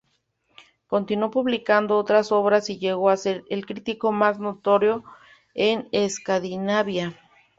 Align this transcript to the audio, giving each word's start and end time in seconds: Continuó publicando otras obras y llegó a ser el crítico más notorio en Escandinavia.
Continuó 0.87 1.29
publicando 1.29 1.95
otras 1.95 2.31
obras 2.31 2.71
y 2.71 2.79
llegó 2.79 3.11
a 3.11 3.17
ser 3.17 3.43
el 3.51 3.67
crítico 3.67 4.11
más 4.11 4.39
notorio 4.39 5.03
en 5.53 5.89
Escandinavia. 5.91 7.15